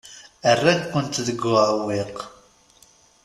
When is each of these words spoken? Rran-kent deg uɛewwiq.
Rran-kent 0.59 1.23
deg 1.27 1.39
uɛewwiq. 1.53 2.15